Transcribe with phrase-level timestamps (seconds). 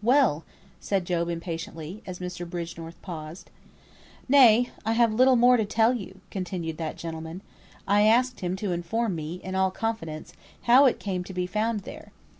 [0.00, 0.44] "Well!"
[0.78, 2.48] said Job, impatiently, as Mr.
[2.48, 3.50] Bridgenorth paused.
[4.28, 4.70] "Nay!
[4.86, 7.42] I have little more to tell you," continued that gentleman.
[7.88, 10.34] "I asked him to inform me in all confidence,
[10.70, 12.12] how it came to be found there.